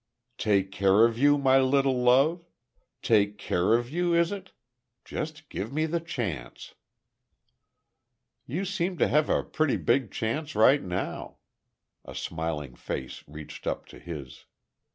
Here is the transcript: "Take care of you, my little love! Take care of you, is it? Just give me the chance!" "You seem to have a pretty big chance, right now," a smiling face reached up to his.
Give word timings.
"Take 0.39 0.71
care 0.71 1.05
of 1.05 1.19
you, 1.19 1.37
my 1.37 1.59
little 1.59 2.01
love! 2.01 2.47
Take 3.03 3.37
care 3.37 3.75
of 3.75 3.91
you, 3.91 4.15
is 4.15 4.31
it? 4.31 4.51
Just 5.05 5.47
give 5.47 5.71
me 5.71 5.85
the 5.85 5.99
chance!" 5.99 6.73
"You 8.47 8.65
seem 8.65 8.97
to 8.97 9.07
have 9.07 9.29
a 9.29 9.43
pretty 9.43 9.77
big 9.77 10.09
chance, 10.09 10.55
right 10.55 10.81
now," 10.81 11.37
a 12.03 12.15
smiling 12.15 12.73
face 12.73 13.23
reached 13.27 13.67
up 13.67 13.85
to 13.89 13.99
his. 13.99 14.45